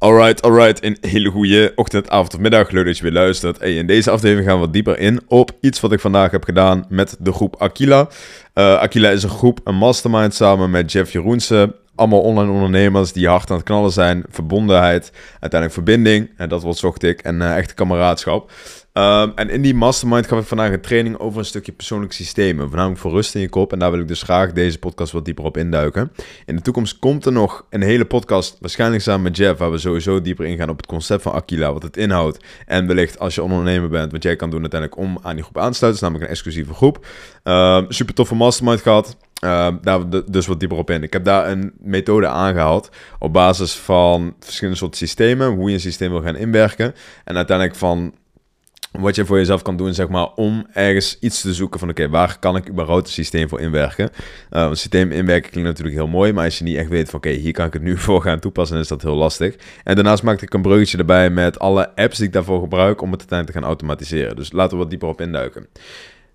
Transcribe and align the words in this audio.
Alright, 0.00 0.42
alright. 0.42 0.84
Een 0.84 0.96
hele 1.00 1.30
goede 1.30 1.72
ochtend, 1.74 2.10
avond 2.10 2.34
of 2.34 2.40
middag. 2.40 2.70
Leuk 2.70 2.84
dat 2.84 2.96
je 2.96 3.02
weer 3.02 3.12
luistert. 3.12 3.58
Hey, 3.58 3.76
in 3.76 3.86
deze 3.86 4.10
aflevering 4.10 4.46
gaan 4.48 4.58
we 4.58 4.64
wat 4.64 4.72
dieper 4.72 4.98
in 4.98 5.20
op 5.26 5.50
iets 5.60 5.80
wat 5.80 5.92
ik 5.92 6.00
vandaag 6.00 6.30
heb 6.30 6.44
gedaan 6.44 6.84
met 6.88 7.16
de 7.18 7.32
groep 7.32 7.56
Aquila. 7.56 8.08
Uh, 8.54 8.78
Aquila 8.78 9.10
is 9.10 9.22
een 9.22 9.28
groep, 9.28 9.60
een 9.64 9.74
mastermind 9.74 10.34
samen 10.34 10.70
met 10.70 10.92
Jeff 10.92 11.12
Jeroense. 11.12 11.76
Allemaal 11.94 12.20
online 12.20 12.52
ondernemers 12.52 13.12
die 13.12 13.28
hard 13.28 13.50
aan 13.50 13.56
het 13.56 13.66
knallen 13.66 13.90
zijn. 13.90 14.24
Verbondenheid, 14.28 15.12
uiteindelijk 15.30 15.72
verbinding. 15.72 16.30
En 16.36 16.48
dat 16.48 16.62
wat 16.62 16.78
zocht 16.78 17.02
ik. 17.02 17.20
En 17.20 17.36
uh, 17.36 17.56
echte 17.56 17.74
kameraadschap. 17.74 18.50
Um, 18.98 19.32
en 19.34 19.50
in 19.50 19.62
die 19.62 19.74
mastermind 19.74 20.26
gaf 20.26 20.40
ik 20.40 20.46
vandaag 20.46 20.72
een 20.72 20.80
training 20.80 21.18
over 21.18 21.38
een 21.38 21.44
stukje 21.44 21.72
persoonlijk 21.72 22.12
systemen. 22.12 22.66
Voornamelijk 22.66 23.00
voor 23.00 23.10
rust 23.10 23.34
in 23.34 23.40
je 23.40 23.48
kop. 23.48 23.72
En 23.72 23.78
daar 23.78 23.90
wil 23.90 24.00
ik 24.00 24.08
dus 24.08 24.22
graag 24.22 24.52
deze 24.52 24.78
podcast 24.78 25.12
wat 25.12 25.24
dieper 25.24 25.44
op 25.44 25.56
induiken. 25.56 26.12
In 26.46 26.56
de 26.56 26.62
toekomst 26.62 26.98
komt 26.98 27.26
er 27.26 27.32
nog 27.32 27.66
een 27.70 27.82
hele 27.82 28.04
podcast, 28.04 28.56
waarschijnlijk 28.60 29.02
samen 29.02 29.22
met 29.22 29.36
Jeff, 29.36 29.58
waar 29.58 29.70
we 29.70 29.78
sowieso 29.78 30.22
dieper 30.22 30.46
ingaan 30.46 30.68
op 30.68 30.76
het 30.76 30.86
concept 30.86 31.22
van 31.22 31.32
Aquila, 31.32 31.72
wat 31.72 31.82
het 31.82 31.96
inhoudt. 31.96 32.44
En 32.66 32.86
wellicht 32.86 33.18
als 33.18 33.34
je 33.34 33.42
ondernemer 33.42 33.88
bent, 33.88 34.12
wat 34.12 34.22
jij 34.22 34.36
kan 34.36 34.50
doen 34.50 34.60
uiteindelijk 34.60 35.00
om 35.00 35.18
aan 35.22 35.34
die 35.34 35.44
groep 35.44 35.58
aan 35.58 35.70
te 35.70 35.76
sluiten. 35.76 36.02
is 36.02 36.08
namelijk 36.08 36.24
een 36.24 36.36
exclusieve 36.36 36.74
groep. 36.74 37.06
Um, 37.44 37.86
super 37.88 38.14
toffe 38.14 38.34
mastermind 38.34 38.80
gehad. 38.80 39.16
Uh, 39.44 39.68
daar 39.82 40.00
dus 40.30 40.46
wat 40.46 40.60
dieper 40.60 40.78
op 40.78 40.90
in. 40.90 41.02
Ik 41.02 41.12
heb 41.12 41.24
daar 41.24 41.50
een 41.50 41.72
methode 41.80 42.26
aangehaald 42.26 42.90
op 43.18 43.32
basis 43.32 43.74
van 43.74 44.34
verschillende 44.40 44.78
soorten 44.78 44.98
systemen, 44.98 45.54
hoe 45.54 45.68
je 45.68 45.74
een 45.74 45.80
systeem 45.80 46.10
wil 46.10 46.22
gaan 46.22 46.36
inwerken. 46.36 46.94
En 47.24 47.36
uiteindelijk 47.36 47.76
van 47.76 48.14
wat 49.00 49.14
je 49.14 49.24
voor 49.24 49.36
jezelf 49.36 49.62
kan 49.62 49.76
doen, 49.76 49.94
zeg 49.94 50.08
maar, 50.08 50.32
om 50.34 50.66
ergens 50.72 51.16
iets 51.20 51.40
te 51.40 51.54
zoeken 51.54 51.80
van, 51.80 51.88
oké, 51.88 52.08
waar 52.08 52.38
kan 52.38 52.56
ik 52.56 52.68
überhaupt 52.68 53.02
het 53.02 53.14
systeem 53.14 53.48
voor 53.48 53.60
inwerken? 53.60 54.10
Uh, 54.50 54.62
want 54.62 54.78
systeem 54.78 55.12
inwerken 55.12 55.50
klinkt 55.50 55.68
natuurlijk 55.68 55.96
heel 55.96 56.06
mooi, 56.06 56.32
maar 56.32 56.44
als 56.44 56.58
je 56.58 56.64
niet 56.64 56.76
echt 56.76 56.88
weet 56.88 57.10
van, 57.10 57.18
oké, 57.18 57.30
hier 57.30 57.52
kan 57.52 57.66
ik 57.66 57.72
het 57.72 57.82
nu 57.82 57.96
voor 58.06 58.22
gaan 58.22 58.38
toepassen, 58.38 58.78
is 58.78 58.88
dat 58.88 59.02
heel 59.02 59.16
lastig. 59.16 59.54
En 59.84 59.94
daarnaast 59.94 60.22
maakte 60.22 60.44
ik 60.44 60.54
een 60.54 60.62
bruggetje 60.62 60.98
erbij 60.98 61.30
met 61.30 61.58
alle 61.58 61.94
apps 61.94 62.16
die 62.16 62.26
ik 62.26 62.32
daarvoor 62.32 62.60
gebruik 62.60 63.02
om 63.02 63.10
het 63.10 63.20
uiteindelijk 63.20 63.58
te 63.58 63.62
gaan 63.62 63.68
automatiseren. 63.68 64.36
Dus 64.36 64.52
laten 64.52 64.76
we 64.76 64.82
wat 64.82 64.90
dieper 64.90 65.08
op 65.08 65.20
induiken. 65.20 65.66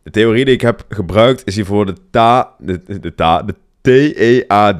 De 0.03 0.11
theorie 0.11 0.45
die 0.45 0.53
ik 0.53 0.61
heb 0.61 0.86
gebruikt 0.89 1.41
is 1.45 1.56
hiervoor 1.56 1.86
de 1.86 1.95
TA, 2.09 2.56
de, 2.59 3.00
de, 3.00 3.16
TEAD 3.16 3.47
de 3.47 3.56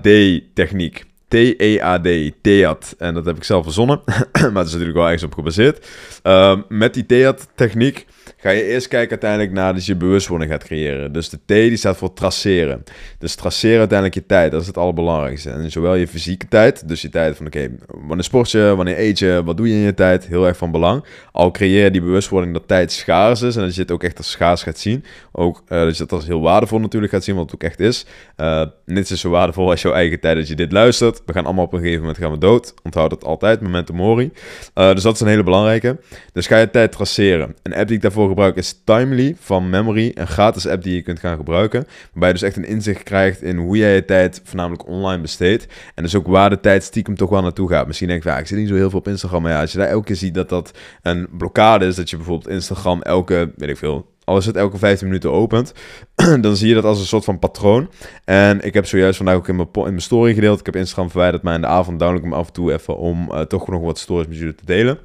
TEAD-techniek. 0.02 1.06
T-E-A-D, 1.34 2.32
TEAD. 2.42 2.96
En 2.98 3.14
dat 3.14 3.26
heb 3.26 3.36
ik 3.36 3.44
zelf 3.44 3.64
verzonnen, 3.64 4.02
maar 4.32 4.42
het 4.42 4.68
is 4.68 4.72
natuurlijk 4.72 4.98
wel 4.98 5.04
ergens 5.04 5.24
op 5.24 5.34
gebaseerd. 5.34 5.88
Uh, 6.24 6.60
met 6.68 6.94
die 6.94 7.06
TEAD-techniek 7.06 8.06
ga 8.38 8.50
je 8.50 8.64
eerst 8.64 8.88
kijken 8.88 9.10
uiteindelijk 9.10 9.52
naar 9.52 9.74
dat 9.74 9.86
je 9.86 9.96
bewustwording 9.96 10.52
gaat 10.52 10.64
creëren. 10.64 11.12
Dus 11.12 11.30
de 11.30 11.38
T 11.38 11.48
die 11.48 11.78
staat 11.78 11.98
voor 11.98 12.14
traceren. 12.14 12.84
Dus 13.18 13.36
traceren 13.36 13.80
uiteindelijk 13.80 14.20
je 14.20 14.26
tijd, 14.26 14.52
dat 14.52 14.62
is 14.62 14.68
het 14.68 14.78
allerbelangrijkste. 14.78 15.50
En 15.50 15.72
zowel 15.72 15.96
je 15.96 16.08
fysieke 16.08 16.48
tijd, 16.48 16.88
dus 16.88 17.02
je 17.02 17.10
tijd 17.10 17.38
van 17.38 17.46
oké, 17.46 17.70
wanneer 17.88 18.24
sport 18.24 18.52
je, 18.52 18.74
wanneer 18.76 19.00
eet 19.00 19.20
je, 19.20 19.42
wat 19.46 19.58
doe 19.58 19.68
je 19.68 19.74
in 19.74 19.80
je 19.80 19.94
tijd, 19.94 20.28
heel 20.28 20.48
erg 20.48 20.58
van 20.58 20.72
belang. 20.72 21.06
Al 21.32 21.52
creëer 21.52 21.84
je 21.84 21.92
die 21.92 22.02
bewustwording 22.02 22.54
dat 22.54 22.68
tijd 22.68 22.92
schaars 22.92 23.42
is 23.42 23.56
en 23.56 23.62
dat 23.62 23.76
je 23.76 23.82
het 23.82 23.92
ook 23.92 24.04
echt 24.04 24.18
als 24.18 24.32
schaars 24.32 24.64
gaat 24.64 24.80
zien. 24.80 25.04
Ook 25.32 25.62
uh, 25.70 25.84
dat 25.84 25.98
je 25.98 26.04
het 26.04 26.12
als 26.12 26.26
heel 26.26 26.42
waardevol 26.42 26.80
natuurlijk 26.80 27.14
gaat 27.14 27.24
zien, 27.24 27.36
wat 27.36 27.46
het 27.46 27.54
ook 27.54 27.64
echt 27.64 27.80
is. 27.80 28.06
Uh, 28.38 28.66
niets 28.86 29.12
is 29.12 29.20
zo 29.20 29.30
waardevol 29.30 29.70
als 29.70 29.82
jouw 29.82 29.94
eigen 29.94 30.20
tijd 30.20 30.36
dat 30.36 30.48
je 30.48 30.56
dit 30.56 30.72
luistert. 30.72 31.23
We 31.26 31.34
gaan 31.34 31.46
allemaal 31.46 31.66
op 31.66 31.74
een 31.74 31.80
gegeven 31.80 32.02
moment 32.02 32.18
gaan 32.18 32.32
we 32.32 32.38
dood. 32.38 32.74
Onthoud 32.84 33.12
het 33.12 33.24
altijd, 33.24 33.62
memento 33.62 33.94
mori. 33.94 34.32
Uh, 34.76 34.94
dus 34.94 35.04
dat 35.04 35.14
is 35.14 35.20
een 35.20 35.28
hele 35.28 35.44
belangrijke. 35.44 36.00
Dus 36.34 36.48
ga 36.48 36.58
je 36.58 36.70
tijd 36.70 36.92
traceren. 36.92 37.56
Een 37.62 37.74
app 37.74 37.88
die 37.88 37.96
ik 37.96 38.02
daarvoor 38.02 38.28
gebruik 38.28 38.56
is 38.56 38.82
Timely 38.84 39.36
van 39.40 39.70
Memory, 39.70 40.12
een 40.16 40.28
gratis 40.28 40.68
app 40.68 40.84
die 40.84 40.96
je 40.96 41.02
kunt 41.02 41.20
gaan 41.20 41.38
gebruiken. 41.38 41.86
Waarbij 42.12 42.28
je 42.28 42.34
dus 42.34 42.44
echt 42.44 42.58
een 42.58 42.66
inzicht 42.66 43.04
krijgt 43.04 43.42
in 43.42 43.58
hoe 43.58 43.78
jij 43.78 43.96
je 43.96 44.06
tijd 44.06 44.42
voornamelijk 44.44 44.88
online 44.88 45.22
besteedt. 45.22 45.68
En 45.96 46.04
dus 46.04 46.16
ook 46.16 46.28
waar 46.28 46.50
de 46.50 46.60
tijd 46.60 46.84
stiekem 46.84 47.16
toch 47.16 47.30
wel 47.30 47.42
naartoe 47.42 47.70
gaat. 47.70 47.88
Misschien 47.88 48.08
denk 48.08 48.24
je, 48.24 48.30
ja, 48.30 48.38
ik 48.38 48.48
zit 48.48 48.58
niet 48.58 48.68
zo 48.68 48.76
heel 48.76 48.90
veel 48.90 49.00
op 49.00 49.08
Instagram. 49.08 49.42
Maar 49.42 49.52
ja, 49.52 49.62
als 49.62 49.72
je 49.72 49.78
daar 49.78 49.88
elke 49.88 50.06
keer 50.06 50.16
ziet 50.16 50.34
dat 50.34 50.50
dat 50.50 50.72
een 51.02 51.28
blokkade 51.38 51.86
is, 51.86 51.96
dat 51.96 52.10
je 52.10 52.16
bijvoorbeeld 52.16 52.54
Instagram 52.54 53.02
elke, 53.02 53.52
weet 53.56 53.70
ik 53.70 53.78
veel, 53.78 54.12
al 54.24 54.38
is 54.38 54.46
het 54.46 54.56
elke 54.56 54.78
15 54.78 55.08
minuten 55.08 55.32
opent, 55.32 55.74
dan 56.42 56.56
zie 56.56 56.68
je 56.68 56.74
dat 56.74 56.84
als 56.84 57.00
een 57.00 57.06
soort 57.06 57.24
van 57.24 57.40
patroon. 57.40 57.90
En 58.26 58.62
ik 58.62 58.74
heb 58.74 58.86
zojuist 58.86 59.18
vandaag 59.18 59.36
ook 59.36 59.48
in 59.48 59.56
mijn, 59.56 59.68
in 59.74 59.82
mijn 59.82 60.02
story 60.02 60.34
gedeeld. 60.34 60.60
Ik 60.60 60.66
heb 60.66 60.76
Instagram 60.76 61.10
verwijderd, 61.10 61.44
maar 61.44 61.56
in 61.56 61.62
de 61.62 61.68
avond 61.68 62.00
download 62.00 62.24
ik 62.24 62.30
hem 62.30 62.40
af 62.40 62.48
en 62.48 62.54
toe 62.54 62.74
even 62.74 62.98
om 62.98 63.30
uh, 63.32 63.40
toch 63.40 63.68
nog 63.68 63.82
wat 63.82 63.98
stories 63.98 64.28
met 64.28 64.38
jullie 64.38 64.56
te 64.56 64.66
delen. 64.66 65.00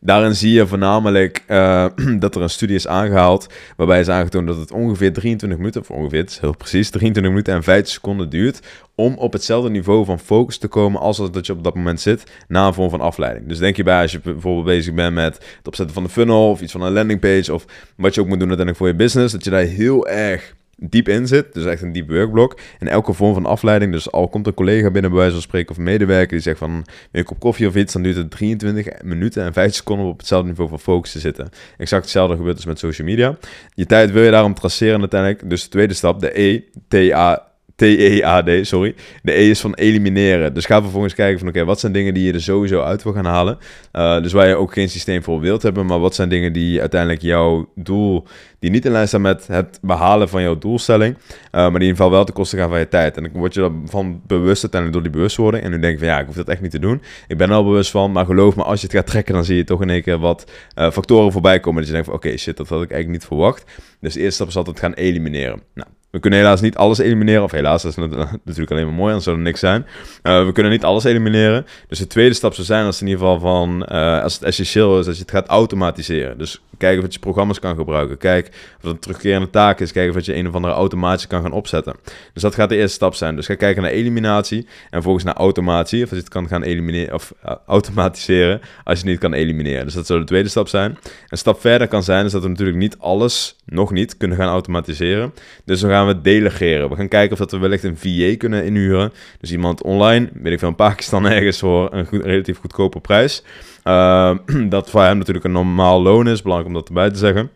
Daarin 0.00 0.34
zie 0.34 0.52
je 0.52 0.66
voornamelijk 0.66 1.44
uh, 1.48 1.86
dat 2.18 2.34
er 2.34 2.42
een 2.42 2.50
studie 2.50 2.76
is 2.76 2.86
aangehaald. 2.86 3.46
waarbij 3.76 4.00
is 4.00 4.08
aangetoond 4.08 4.46
dat 4.46 4.56
het 4.56 4.72
ongeveer 4.72 5.12
23 5.12 5.58
minuten, 5.58 5.80
of 5.80 5.90
ongeveer, 5.90 6.20
het 6.20 6.30
is 6.30 6.38
heel 6.38 6.56
precies, 6.56 6.90
23 6.90 7.32
minuten 7.32 7.54
en 7.54 7.62
5 7.62 7.88
seconden 7.88 8.30
duurt. 8.30 8.60
om 8.94 9.14
op 9.14 9.32
hetzelfde 9.32 9.70
niveau 9.70 10.04
van 10.04 10.18
focus 10.18 10.58
te 10.58 10.68
komen. 10.68 11.00
als 11.00 11.16
dat 11.16 11.46
je 11.46 11.52
op 11.52 11.64
dat 11.64 11.74
moment 11.74 12.00
zit. 12.00 12.30
na 12.48 12.66
een 12.66 12.74
vorm 12.74 12.90
van 12.90 13.00
afleiding. 13.00 13.48
Dus 13.48 13.58
denk 13.58 13.76
je 13.76 13.82
bij 13.82 14.02
als 14.02 14.12
je 14.12 14.20
bijvoorbeeld 14.20 14.66
bezig 14.66 14.94
bent 14.94 15.14
met 15.14 15.34
het 15.34 15.66
opzetten 15.66 15.94
van 15.94 16.04
de 16.04 16.10
funnel. 16.10 16.50
of 16.50 16.60
iets 16.60 16.72
van 16.72 16.82
een 16.82 16.92
landingpage. 16.92 17.54
of 17.54 17.64
wat 17.96 18.14
je 18.14 18.20
ook 18.20 18.28
moet 18.28 18.38
doen 18.38 18.48
uiteindelijk 18.48 18.76
voor 18.76 18.86
je 18.86 18.94
business. 18.94 19.32
dat 19.32 19.44
je 19.44 19.50
daar 19.50 19.62
heel 19.62 20.08
erg 20.08 20.56
diep 20.80 21.08
in 21.08 21.26
zit. 21.26 21.54
Dus 21.54 21.64
echt 21.64 21.82
een 21.82 21.92
diep 21.92 22.08
werkblok. 22.08 22.58
En 22.78 22.88
elke 22.88 23.12
vorm 23.12 23.34
van 23.34 23.46
afleiding. 23.46 23.92
Dus 23.92 24.10
al 24.10 24.28
komt 24.28 24.46
een 24.46 24.54
collega 24.54 24.90
binnen 24.90 25.10
bij 25.10 25.20
wijze 25.20 25.34
van 25.34 25.42
spreken 25.42 25.70
of 25.70 25.78
medewerker 25.78 26.28
die 26.28 26.40
zegt 26.40 26.58
van 26.58 26.84
een 27.12 27.24
kop 27.24 27.38
koffie 27.38 27.66
of 27.66 27.76
iets, 27.76 27.92
dan 27.92 28.02
duurt 28.02 28.16
het 28.16 28.30
23 28.30 29.02
minuten 29.02 29.44
en 29.44 29.52
5 29.52 29.74
seconden 29.74 30.06
op 30.06 30.18
hetzelfde 30.18 30.48
niveau 30.48 30.68
van 30.68 30.80
focus 30.80 31.12
te 31.12 31.18
zitten. 31.18 31.48
Exact 31.76 32.02
hetzelfde 32.02 32.36
gebeurt 32.36 32.56
dus 32.56 32.64
met 32.64 32.78
social 32.78 33.06
media. 33.06 33.36
Je 33.74 33.86
tijd 33.86 34.10
wil 34.10 34.22
je 34.22 34.30
daarom 34.30 34.54
traceren 34.54 35.00
uiteindelijk. 35.00 35.50
Dus 35.50 35.62
de 35.62 35.68
tweede 35.68 35.94
stap, 35.94 36.20
de 36.20 36.40
E, 36.40 36.62
T-A, 36.88 37.47
T-E-A-D, 37.78 38.66
sorry. 38.66 38.94
De 39.22 39.32
E 39.32 39.50
is 39.50 39.60
van 39.60 39.74
elimineren. 39.74 40.54
Dus 40.54 40.66
ga 40.66 40.82
vervolgens 40.82 41.14
kijken 41.14 41.38
van 41.38 41.48
oké, 41.48 41.64
wat 41.64 41.80
zijn 41.80 41.92
dingen 41.92 42.14
die 42.14 42.24
je 42.26 42.32
er 42.32 42.42
sowieso 42.42 42.82
uit 42.82 43.02
wil 43.02 43.12
gaan 43.12 43.24
halen. 43.24 43.58
Uh, 43.92 44.22
dus 44.22 44.32
waar 44.32 44.48
je 44.48 44.54
ook 44.54 44.72
geen 44.72 44.88
systeem 44.88 45.22
voor 45.22 45.40
wilt 45.40 45.62
hebben, 45.62 45.86
maar 45.86 45.98
wat 46.00 46.14
zijn 46.14 46.28
dingen 46.28 46.52
die 46.52 46.80
uiteindelijk 46.80 47.22
jouw 47.22 47.68
doel, 47.74 48.26
die 48.58 48.70
niet 48.70 48.84
in 48.84 48.92
lijn 48.92 49.08
staan 49.08 49.20
met 49.20 49.46
het 49.46 49.78
behalen 49.82 50.28
van 50.28 50.42
jouw 50.42 50.58
doelstelling, 50.58 51.16
uh, 51.16 51.20
maar 51.50 51.70
die 51.70 51.74
in 51.74 51.80
ieder 51.80 51.96
geval 51.96 52.10
wel 52.10 52.24
te 52.24 52.32
kosten 52.32 52.58
gaan 52.58 52.68
van 52.68 52.78
je 52.78 52.88
tijd. 52.88 53.16
En 53.16 53.22
dan 53.22 53.32
word 53.32 53.54
je 53.54 53.62
ervan 53.62 54.20
bewust 54.26 54.62
uiteindelijk 54.62 54.92
door 54.92 55.02
die 55.02 55.12
bewustwording. 55.12 55.64
En 55.64 55.70
nu 55.70 55.78
denk 55.78 55.92
je 55.92 55.98
van 55.98 56.08
ja, 56.08 56.20
ik 56.20 56.26
hoef 56.26 56.36
dat 56.36 56.48
echt 56.48 56.60
niet 56.60 56.70
te 56.70 56.78
doen. 56.78 57.02
Ik 57.28 57.36
ben 57.36 57.48
er 57.48 57.54
al 57.54 57.64
bewust 57.64 57.90
van, 57.90 58.12
maar 58.12 58.24
geloof 58.24 58.56
me, 58.56 58.62
als 58.62 58.80
je 58.80 58.86
het 58.86 58.96
gaat 58.96 59.06
trekken, 59.06 59.34
dan 59.34 59.44
zie 59.44 59.56
je 59.56 59.64
toch 59.64 59.82
in 59.82 59.90
één 59.90 60.02
keer 60.02 60.18
wat 60.18 60.50
uh, 60.78 60.90
factoren 60.90 61.32
voorbij 61.32 61.60
komen. 61.60 61.78
Dat 61.78 61.86
je 61.86 61.92
denkt 61.92 62.08
van 62.08 62.16
oké, 62.16 62.36
shit, 62.36 62.56
dat 62.56 62.68
had 62.68 62.82
ik 62.82 62.90
eigenlijk 62.90 63.20
niet 63.20 63.28
verwacht. 63.28 63.64
Dus 64.00 64.14
de 64.14 64.20
eerste 64.20 64.34
stap 64.34 64.48
is 64.48 64.56
altijd 64.56 64.78
gaan 64.78 64.92
elimineren. 64.92 65.62
Nou, 65.74 65.88
we 66.10 66.18
kunnen 66.18 66.38
helaas 66.38 66.60
niet 66.60 66.76
alles 66.76 66.98
elimineren. 66.98 67.42
Of 67.42 67.50
helaas, 67.50 67.82
dat 67.82 67.90
is 67.90 67.98
natuurlijk 68.44 68.70
alleen 68.70 68.84
maar 68.84 68.94
mooi, 68.94 69.06
anders 69.06 69.24
zou 69.24 69.36
er 69.36 69.42
niks 69.42 69.60
zijn. 69.60 69.86
Uh, 70.22 70.44
we 70.44 70.52
kunnen 70.52 70.72
niet 70.72 70.84
alles 70.84 71.04
elimineren. 71.04 71.66
Dus 71.88 71.98
de 71.98 72.06
tweede 72.06 72.34
stap 72.34 72.54
zou 72.54 72.66
zijn 72.66 72.84
als 72.84 73.00
in 73.00 73.06
ieder 73.06 73.22
geval 73.22 73.40
van... 73.40 73.86
Uh, 73.92 74.22
als 74.22 74.34
het 74.34 74.42
essentieel 74.42 74.98
is, 74.98 75.06
dat 75.06 75.14
je 75.14 75.22
het 75.22 75.30
gaat 75.30 75.46
automatiseren. 75.46 76.38
Dus 76.38 76.60
kijken 76.78 77.04
of 77.04 77.12
je 77.12 77.18
programma's 77.18 77.58
kan 77.58 77.76
gebruiken. 77.76 78.18
Kijk 78.18 78.46
of 78.46 78.82
het 78.82 78.90
een 78.90 78.98
terugkerende 78.98 79.50
taak 79.50 79.80
is. 79.80 79.92
Kijken 79.92 80.16
of 80.16 80.24
je 80.24 80.36
een 80.36 80.48
of 80.48 80.54
andere 80.54 80.74
automatie 80.74 81.28
kan 81.28 81.42
gaan 81.42 81.52
opzetten. 81.52 81.94
Dus 82.32 82.42
dat 82.42 82.54
gaat 82.54 82.68
de 82.68 82.76
eerste 82.76 82.94
stap 82.94 83.14
zijn. 83.14 83.36
Dus 83.36 83.46
ga 83.46 83.54
kijken 83.54 83.82
naar 83.82 83.90
eliminatie. 83.90 84.62
En 84.62 84.90
vervolgens 84.90 85.24
naar 85.24 85.34
automatie. 85.34 86.04
Of 86.04 86.10
je 86.10 86.16
het 86.16 86.28
kan 86.28 86.48
gaan 86.48 86.62
elimineren... 86.62 87.14
Of 87.14 87.34
uh, 87.46 87.52
automatiseren. 87.66 88.60
Als 88.84 89.00
je 89.00 89.04
het 89.04 89.04
niet 89.04 89.18
kan 89.18 89.32
elimineren. 89.32 89.84
Dus 89.84 89.94
dat 89.94 90.06
zou 90.06 90.20
de 90.20 90.26
tweede 90.26 90.48
stap 90.48 90.68
zijn. 90.68 90.98
Een 91.28 91.38
stap 91.38 91.60
verder 91.60 91.88
kan 91.88 92.02
zijn... 92.02 92.24
is 92.24 92.32
dat 92.32 92.42
we 92.42 92.48
natuurlijk 92.48 92.78
niet 92.78 92.98
alles... 92.98 93.56
nog 93.64 93.90
niet 93.90 94.16
kunnen 94.16 94.36
gaan 94.36 94.48
automatiseren. 94.48 95.34
Dus 95.64 95.82
we 95.82 95.88
gaan 95.88 96.06
we 96.06 96.20
delegeren. 96.20 96.88
We 96.88 96.96
gaan 96.96 97.08
kijken 97.08 97.32
of 97.32 97.38
dat 97.38 97.50
we 97.50 97.58
wellicht 97.58 97.84
een 97.84 97.96
VA 97.96 98.36
kunnen 98.36 98.64
inhuren. 98.64 99.12
Dus 99.40 99.52
iemand 99.52 99.82
online, 99.82 100.28
weet 100.32 100.52
ik 100.52 100.58
veel, 100.58 100.68
in 100.68 100.74
Pakistan 100.74 101.26
ergens 101.26 101.58
voor 101.58 101.92
een 101.92 102.06
goed, 102.06 102.24
relatief 102.24 102.58
goedkope 102.58 103.00
prijs. 103.00 103.42
Uh, 103.84 104.36
dat 104.68 104.90
voor 104.90 105.02
hem 105.02 105.18
natuurlijk 105.18 105.44
een 105.44 105.52
normaal 105.52 106.02
loon 106.02 106.28
is, 106.28 106.42
belangrijk 106.42 106.67
om 106.68 106.74
dat 106.74 106.88
erbij 106.88 107.10
te 107.10 107.18
zeggen. 107.18 107.50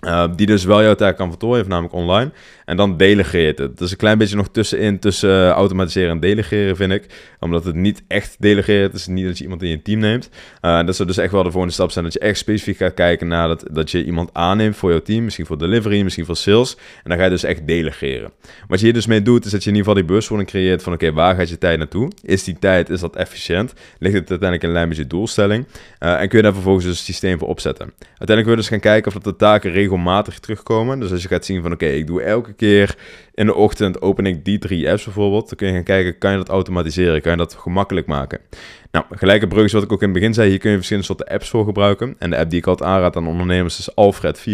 Uh, 0.00 0.24
die 0.36 0.46
dus 0.46 0.64
wel 0.64 0.82
jouw 0.82 0.94
taak 0.94 1.16
kan 1.16 1.28
vertooien, 1.28 1.68
namelijk 1.68 1.94
online. 1.94 2.30
En 2.64 2.76
dan 2.76 2.96
delegeert 2.96 3.58
het. 3.58 3.80
Is 3.80 3.90
een 3.90 3.96
klein 3.96 4.18
beetje 4.18 4.36
nog 4.36 4.48
tussenin 4.48 4.98
tussen 4.98 5.30
uh, 5.30 5.48
automatiseren 5.48 6.10
en 6.10 6.20
delegeren, 6.20 6.76
vind 6.76 6.92
ik. 6.92 7.06
Omdat 7.40 7.64
het 7.64 7.74
niet 7.74 8.02
echt 8.08 8.36
delegeren 8.38 8.82
Het 8.82 8.94
is 8.94 9.06
niet 9.06 9.26
dat 9.26 9.38
je 9.38 9.42
iemand 9.42 9.62
in 9.62 9.68
je 9.68 9.82
team 9.82 10.00
neemt. 10.00 10.30
Uh, 10.62 10.86
dat 10.86 10.96
zou 10.96 11.08
dus 11.08 11.16
echt 11.18 11.32
wel 11.32 11.42
de 11.42 11.50
volgende 11.50 11.74
stap 11.74 11.90
zijn. 11.90 12.04
Dat 12.04 12.12
je 12.12 12.18
echt 12.18 12.38
specifiek 12.38 12.76
gaat 12.76 12.94
kijken 12.94 13.28
naar 13.28 13.48
dat, 13.48 13.64
dat 13.70 13.90
je 13.90 14.04
iemand 14.04 14.30
aanneemt 14.32 14.76
voor 14.76 14.90
jouw 14.90 15.02
team. 15.02 15.24
Misschien 15.24 15.46
voor 15.46 15.58
delivery, 15.58 16.02
misschien 16.02 16.24
voor 16.24 16.36
sales. 16.36 16.76
En 16.76 17.10
dan 17.10 17.18
ga 17.18 17.24
je 17.24 17.30
dus 17.30 17.44
echt 17.44 17.66
delegeren. 17.66 18.32
Wat 18.68 18.78
je 18.78 18.84
hier 18.84 18.94
dus 18.94 19.06
mee 19.06 19.22
doet, 19.22 19.44
is 19.44 19.50
dat 19.50 19.64
je 19.64 19.70
in 19.70 19.76
ieder 19.76 19.88
geval 19.88 19.94
die 19.94 20.04
bewustwording 20.04 20.50
creëert 20.50 20.82
van... 20.82 20.92
Oké, 20.92 21.12
waar 21.12 21.34
gaat 21.34 21.48
je 21.48 21.58
tijd 21.58 21.78
naartoe? 21.78 22.12
Is 22.22 22.44
die 22.44 22.58
tijd, 22.58 22.90
is 22.90 23.00
dat 23.00 23.16
efficiënt? 23.16 23.72
Ligt 23.98 24.14
het 24.14 24.30
uiteindelijk 24.30 24.68
in 24.68 24.72
lijn 24.72 24.88
met 24.88 24.96
je 24.96 25.06
doelstelling? 25.06 25.66
en 25.98 26.28
kun 26.28 26.38
je 26.38 26.44
daar 26.44 26.52
vervolgens 26.52 26.84
dus 26.84 26.98
een 26.98 27.04
systeem 27.04 27.38
voor 27.38 27.48
opzetten. 27.48 27.92
Uiteindelijk 27.98 28.46
wil 28.46 28.54
je 28.54 28.60
dus 28.60 28.68
gaan 28.68 28.80
kijken 28.80 29.06
of 29.06 29.22
dat 29.22 29.24
de 29.24 29.36
taken 29.36 29.70
regelmatig 29.88 30.38
terugkomen. 30.38 31.00
Dus 31.00 31.12
als 31.12 31.22
je 31.22 31.28
gaat 31.28 31.44
zien 31.44 31.62
van... 31.62 31.72
Oké, 31.72 31.86
ik 31.86 32.06
doe 32.06 32.22
elke 32.22 32.52
keer 32.52 32.96
in 33.34 33.46
de 33.46 33.54
ochtend 33.54 34.02
open 34.02 34.26
ik 34.26 34.44
die 34.44 34.58
drie 34.58 34.90
apps 34.90 35.04
bijvoorbeeld. 35.04 35.48
Dan 35.48 35.56
kun 35.56 35.66
je 35.66 35.74
gaan 35.74 35.82
kijken, 35.82 36.18
kan 36.18 36.30
je 36.30 36.36
dat 36.36 36.48
automatiseren? 36.48 37.20
Kan 37.20 37.32
je 37.32 37.38
dat 37.38 37.54
gemakkelijk 37.54 38.06
maken? 38.06 38.40
Nou, 38.90 39.04
gelijke 39.10 39.46
brug 39.46 39.64
is 39.64 39.72
wat 39.72 39.82
ik 39.82 39.92
ook 39.92 40.02
in 40.02 40.08
het 40.08 40.18
begin 40.18 40.34
zei. 40.34 40.48
Hier 40.48 40.58
kun 40.58 40.70
je 40.70 40.76
verschillende 40.76 41.08
soorten 41.08 41.26
apps 41.26 41.48
voor 41.48 41.64
gebruiken. 41.64 42.14
En 42.18 42.30
de 42.30 42.38
app 42.38 42.50
die 42.50 42.58
ik 42.58 42.66
altijd 42.66 42.90
aanraad 42.90 43.16
aan 43.16 43.26
ondernemers 43.26 43.78
is 43.78 43.94
Alfred 43.94 44.38
4.0. 44.38 44.46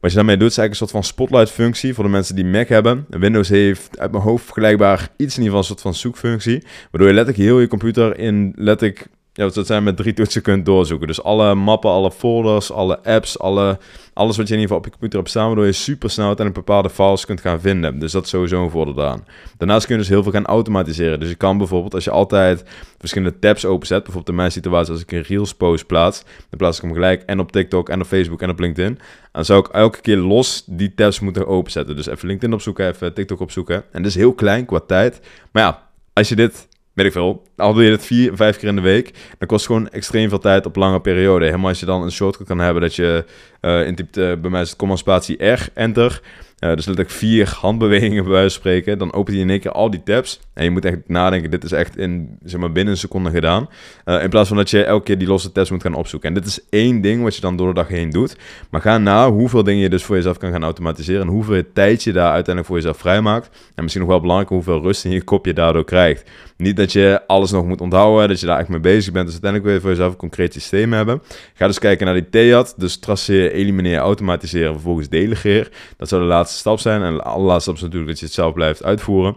Wat 0.00 0.10
je 0.10 0.16
daarmee 0.16 0.36
doet 0.36 0.50
is 0.50 0.58
eigenlijk 0.58 0.70
een 0.70 0.74
soort 0.74 0.90
van 0.90 1.04
spotlight 1.04 1.50
functie 1.50 1.94
voor 1.94 2.04
de 2.04 2.10
mensen 2.10 2.34
die 2.34 2.44
Mac 2.44 2.68
hebben. 2.68 3.06
Windows 3.08 3.48
heeft 3.48 3.98
uit 3.98 4.10
mijn 4.10 4.22
hoofd 4.22 4.44
vergelijkbaar 4.44 5.08
iets 5.16 5.36
in 5.36 5.42
ieder 5.42 5.44
geval 5.44 5.58
een 5.58 5.64
soort 5.64 5.80
van 5.80 5.94
zoekfunctie. 5.94 6.62
Waardoor 6.90 7.08
je 7.08 7.14
letterlijk 7.14 7.44
heel 7.44 7.60
je 7.60 7.68
computer 7.68 8.18
in 8.18 8.52
letterlijk 8.56 9.06
ja, 9.34 9.48
dat 9.48 9.66
zijn 9.66 9.82
met 9.82 9.96
drie 9.96 10.12
toetsen 10.12 10.42
kunt 10.42 10.66
doorzoeken. 10.66 11.06
Dus 11.06 11.22
alle 11.22 11.54
mappen, 11.54 11.90
alle 11.90 12.10
folders, 12.10 12.72
alle 12.72 13.02
apps, 13.02 13.38
alle, 13.38 13.78
alles 14.12 14.36
wat 14.36 14.48
je 14.48 14.54
in 14.54 14.60
ieder 14.60 14.62
geval 14.62 14.76
op 14.76 14.84
je 14.84 14.90
computer 14.90 15.18
hebt 15.18 15.30
staan, 15.30 15.46
waardoor 15.46 15.66
je 15.66 15.72
super 15.72 16.10
snel 16.10 16.26
uiteindelijk 16.26 16.66
bepaalde 16.66 16.90
files 16.90 17.24
kunt 17.24 17.40
gaan 17.40 17.60
vinden. 17.60 17.98
Dus 17.98 18.12
dat 18.12 18.24
is 18.24 18.30
sowieso 18.30 18.62
een 18.62 18.70
voordeel 18.70 19.04
aan. 19.04 19.26
Daarnaast 19.56 19.86
kun 19.86 19.94
je 19.94 20.00
dus 20.00 20.10
heel 20.10 20.22
veel 20.22 20.32
gaan 20.32 20.46
automatiseren. 20.46 21.20
Dus 21.20 21.28
je 21.28 21.34
kan 21.34 21.58
bijvoorbeeld, 21.58 21.94
als 21.94 22.04
je 22.04 22.10
altijd 22.10 22.64
verschillende 22.98 23.38
tabs 23.38 23.64
openzet, 23.64 23.98
bijvoorbeeld 24.02 24.28
in 24.28 24.34
mijn 24.34 24.52
situatie 24.52 24.92
als 24.92 25.02
ik 25.02 25.12
een 25.12 25.22
Reels 25.22 25.54
post 25.54 25.86
plaats, 25.86 26.22
dan 26.22 26.58
plaats 26.58 26.76
ik 26.76 26.82
hem 26.82 26.92
gelijk 26.92 27.22
en 27.22 27.40
op 27.40 27.52
TikTok 27.52 27.88
en 27.88 28.00
op 28.00 28.06
Facebook 28.06 28.42
en 28.42 28.50
op 28.50 28.58
LinkedIn. 28.58 28.98
Dan 29.32 29.44
zou 29.44 29.60
ik 29.60 29.68
elke 29.68 30.00
keer 30.00 30.16
los 30.16 30.62
die 30.66 30.94
tabs 30.94 31.20
moeten 31.20 31.46
openzetten. 31.46 31.96
Dus 31.96 32.06
even 32.06 32.28
LinkedIn 32.28 32.54
opzoeken, 32.54 32.88
even 32.88 33.14
TikTok 33.14 33.40
opzoeken. 33.40 33.76
En 33.76 34.02
dat 34.02 34.10
is 34.10 34.14
heel 34.14 34.32
klein 34.32 34.64
qua 34.64 34.80
tijd. 34.86 35.20
Maar 35.52 35.62
ja, 35.62 35.88
als 36.12 36.28
je 36.28 36.36
dit 36.36 36.68
weet 36.94 37.06
ik 37.06 37.12
veel, 37.12 37.42
al 37.56 37.74
doe 37.74 37.84
je 37.84 37.90
het 37.90 38.06
vier, 38.06 38.36
vijf 38.36 38.58
keer 38.58 38.68
in 38.68 38.76
de 38.76 38.80
week, 38.80 39.14
dan 39.38 39.48
kost 39.48 39.66
gewoon 39.66 39.88
extreem 39.88 40.28
veel 40.28 40.38
tijd 40.38 40.66
op 40.66 40.76
lange 40.76 41.00
periode. 41.00 41.44
Helemaal 41.44 41.68
als 41.68 41.80
je 41.80 41.86
dan 41.86 42.02
een 42.02 42.12
shortcut 42.12 42.46
kan 42.46 42.58
hebben 42.58 42.82
dat 42.82 42.94
je 42.94 43.24
uh, 43.60 43.86
intypt, 43.86 44.16
uh, 44.16 44.32
bij 44.40 44.50
mij 44.50 44.60
is 44.60 44.68
het 44.68 44.78
comma 44.78 44.96
spatie 44.96 45.44
R, 45.44 45.68
enter, 45.74 46.20
uh, 46.58 46.68
dus 46.68 46.86
letterlijk 46.86 47.10
vier 47.10 47.56
handbewegingen 47.60 48.22
bij 48.22 48.32
wijze 48.32 48.50
van 48.50 48.60
spreken. 48.60 48.98
Dan 48.98 49.12
opent 49.12 49.28
hij 49.36 49.44
in 49.44 49.50
één 49.50 49.60
keer 49.60 49.70
al 49.70 49.90
die 49.90 50.02
tabs. 50.02 50.40
En 50.54 50.64
je 50.64 50.70
moet 50.70 50.84
echt 50.84 50.98
nadenken, 51.06 51.50
dit 51.50 51.64
is 51.64 51.72
echt 51.72 51.96
in, 51.96 52.38
zeg 52.44 52.60
maar, 52.60 52.72
binnen 52.72 52.92
een 52.92 52.98
seconde 52.98 53.30
gedaan. 53.30 53.68
In 54.04 54.28
plaats 54.28 54.48
van 54.48 54.56
dat 54.56 54.70
je 54.70 54.84
elke 54.84 55.04
keer 55.04 55.18
die 55.18 55.28
losse 55.28 55.52
tabs 55.52 55.70
moet 55.70 55.82
gaan 55.82 55.94
opzoeken. 55.94 56.28
En 56.28 56.34
dit 56.34 56.46
is 56.46 56.60
één 56.70 57.00
ding 57.00 57.22
wat 57.22 57.34
je 57.34 57.40
dan 57.40 57.56
door 57.56 57.68
de 57.68 57.74
dag 57.74 57.88
heen 57.88 58.10
doet. 58.10 58.36
Maar 58.70 58.80
ga 58.80 58.98
na 58.98 59.30
hoeveel 59.30 59.62
dingen 59.62 59.82
je 59.82 59.88
dus 59.88 60.04
voor 60.04 60.16
jezelf 60.16 60.38
kan 60.38 60.50
gaan 60.50 60.64
automatiseren. 60.64 61.22
En 61.22 61.28
hoeveel 61.28 61.62
tijd 61.72 62.02
je 62.02 62.12
daar 62.12 62.32
uiteindelijk 62.32 62.66
voor 62.66 62.76
jezelf 62.76 62.96
vrijmaakt. 62.96 63.48
En 63.74 63.82
misschien 63.82 64.02
nog 64.02 64.12
wel 64.12 64.20
belangrijk, 64.20 64.50
hoeveel 64.50 64.82
rust 64.82 65.04
in 65.04 65.10
je 65.10 65.22
kop 65.22 65.46
je 65.46 65.52
daardoor 65.52 65.84
krijgt. 65.84 66.30
Niet 66.62 66.76
dat 66.76 66.92
je 66.92 67.20
alles 67.26 67.50
nog 67.50 67.66
moet 67.66 67.80
onthouden, 67.80 68.28
dat 68.28 68.40
je 68.40 68.46
daar 68.46 68.58
echt 68.58 68.68
mee 68.68 68.80
bezig 68.80 69.12
bent. 69.12 69.24
Dus 69.24 69.40
uiteindelijk 69.40 69.64
wil 69.64 69.74
je 69.74 69.80
voor 69.80 69.90
jezelf 69.90 70.12
een 70.12 70.28
concreet 70.28 70.52
systeem 70.52 70.92
hebben. 70.92 71.22
Ga 71.54 71.66
dus 71.66 71.78
kijken 71.78 72.06
naar 72.06 72.14
die 72.14 72.28
TEAD. 72.28 72.74
Dus 72.76 72.98
traceer, 72.98 73.52
elimineer, 73.52 73.98
automatiseren, 73.98 74.72
vervolgens 74.72 75.08
delegeer. 75.08 75.70
Dat 75.96 76.08
zou 76.08 76.22
de 76.22 76.28
laatste 76.28 76.58
stap 76.58 76.78
zijn. 76.78 77.02
En 77.02 77.14
de 77.14 77.22
allerlaatste 77.22 77.62
stap 77.62 77.74
is 77.74 77.82
natuurlijk 77.82 78.10
dat 78.10 78.18
je 78.18 78.24
het 78.24 78.34
zelf 78.34 78.52
blijft 78.52 78.84
uitvoeren. 78.84 79.36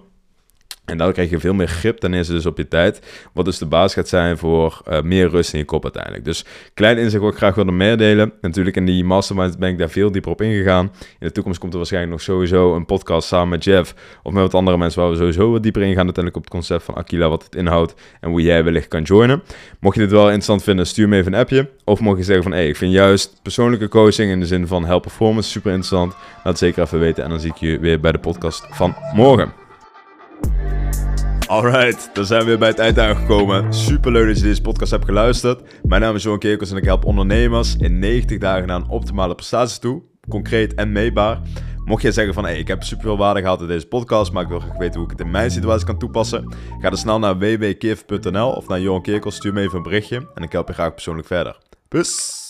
En 0.86 0.98
dan 0.98 1.14
krijg 1.14 1.30
je 1.30 1.40
veel 1.40 1.54
meer 1.54 1.68
grip 1.68 1.98
ten 1.98 2.14
eerste 2.14 2.34
dus 2.34 2.46
op 2.46 2.58
je 2.58 2.68
tijd. 2.68 3.02
Wat 3.34 3.46
dus 3.46 3.58
de 3.58 3.66
basis 3.66 3.94
gaat 3.94 4.08
zijn 4.08 4.38
voor 4.38 4.82
uh, 4.90 5.02
meer 5.02 5.30
rust 5.30 5.54
in 5.54 5.60
je 5.60 5.66
kop 5.66 5.84
uiteindelijk. 5.84 6.26
Dus 6.26 6.46
klein 6.74 6.98
inzicht 6.98 7.24
wat 7.24 7.32
ik 7.32 7.38
graag 7.38 7.56
wilde 7.56 7.72
meedelen. 7.72 8.34
Natuurlijk 8.42 8.76
in 8.76 8.86
die 8.86 9.04
mastermind 9.04 9.58
ben 9.58 9.70
ik 9.70 9.78
daar 9.78 9.90
veel 9.90 10.12
dieper 10.12 10.32
op 10.32 10.42
ingegaan. 10.42 10.86
In 11.00 11.28
de 11.28 11.32
toekomst 11.32 11.60
komt 11.60 11.72
er 11.72 11.78
waarschijnlijk 11.78 12.14
nog 12.14 12.22
sowieso 12.22 12.76
een 12.76 12.86
podcast 12.86 13.28
samen 13.28 13.50
met 13.50 13.64
Jeff. 13.64 13.94
Of 14.24 14.34
met 14.34 14.42
wat 14.42 14.54
andere 14.54 14.78
mensen 14.78 15.02
waar 15.02 15.10
we 15.10 15.16
sowieso 15.18 15.52
wat 15.52 15.64
dieper 15.64 15.82
ingaan. 15.82 16.06
Uiteindelijk 16.06 16.36
op 16.36 16.44
het 16.44 16.52
concept 16.52 16.84
van 16.84 16.96
Aquila, 16.96 17.30
wat 17.30 17.44
het 17.44 17.56
inhoudt. 17.56 17.94
En 18.20 18.30
hoe 18.30 18.42
jij 18.42 18.64
wellicht 18.64 18.88
kan 18.88 19.02
joinen. 19.02 19.44
Mocht 19.80 19.96
je 19.96 20.02
dit 20.02 20.12
wel 20.12 20.26
interessant 20.26 20.64
vinden, 20.64 20.88
stuur 20.88 21.10
me 21.10 21.18
even 21.18 21.34
een 21.34 21.40
appje. 21.40 21.70
Of 21.84 22.00
mocht 22.00 22.18
je 22.18 22.24
zeggen 22.24 22.44
van, 22.44 22.52
hé, 22.52 22.58
hey, 22.58 22.68
ik 22.68 22.76
vind 22.76 22.92
juist 22.92 23.40
persoonlijke 23.42 23.88
coaching 23.88 24.32
in 24.32 24.40
de 24.40 24.46
zin 24.46 24.68
van 24.68 24.86
help 24.86 25.02
performance 25.02 25.50
super 25.50 25.72
interessant. 25.72 26.14
Laat 26.14 26.44
het 26.44 26.58
zeker 26.58 26.84
even 26.84 27.00
weten. 27.00 27.24
En 27.24 27.30
dan 27.30 27.40
zie 27.40 27.52
ik 27.52 27.58
je 27.58 27.80
weer 27.80 28.00
bij 28.00 28.12
de 28.12 28.20
podcast 28.20 28.68
van 28.70 28.96
morgen. 29.14 29.65
Alright, 31.48 32.10
dan 32.14 32.26
zijn 32.26 32.40
we 32.40 32.46
weer 32.46 32.58
bij 32.58 32.68
het 32.68 32.80
eind 32.80 33.00
aangekomen. 33.00 33.74
Super 33.74 34.12
leuk 34.12 34.28
dat 34.28 34.38
je 34.38 34.44
deze 34.44 34.62
podcast 34.62 34.92
hebt 34.92 35.06
geluisterd. 35.06 35.62
Mijn 35.84 36.02
naam 36.02 36.16
is 36.16 36.24
Johan 36.24 36.40
Kerkels 36.40 36.72
en 36.72 36.78
ik 36.78 36.84
help 36.84 37.06
ondernemers 37.06 37.76
in 37.76 38.00
90 38.00 38.38
dagen 38.38 38.68
naar 38.68 38.76
een 38.76 38.90
optimale 38.90 39.36
prestatie 39.36 39.80
toe. 39.80 40.02
Concreet 40.30 40.74
en 40.74 40.92
meetbaar. 40.92 41.40
Mocht 41.86 42.02
jij 42.02 42.12
zeggen 42.12 42.34
van, 42.34 42.44
hey, 42.44 42.58
ik 42.58 42.68
heb 42.68 42.84
super 42.84 43.06
veel 43.06 43.18
waarde 43.18 43.42
gehad 43.42 43.62
in 43.62 43.68
deze 43.68 43.88
podcast, 43.88 44.32
maar 44.32 44.44
ik 44.44 44.50
wil 44.50 44.60
graag 44.60 44.78
weten 44.78 44.96
hoe 44.96 45.04
ik 45.04 45.18
het 45.18 45.26
in 45.26 45.32
mijn 45.32 45.52
situatie 45.52 45.86
kan 45.86 45.98
toepassen. 45.98 46.54
Ga 46.80 46.90
dan 46.90 46.98
snel 46.98 47.20
naar 47.20 47.38
www.kif.nl 47.38 48.52
of 48.52 48.68
naar 48.68 48.80
Johan 48.80 49.02
Kerkels, 49.02 49.36
stuur 49.36 49.54
me 49.54 49.62
even 49.62 49.78
een 49.78 49.84
berichtje 49.84 50.28
en 50.36 50.44
ik 50.44 50.52
help 50.52 50.68
je 50.68 50.74
graag 50.74 50.94
persoonlijk 50.94 51.28
verder. 51.28 51.58
Peace! 51.88 52.45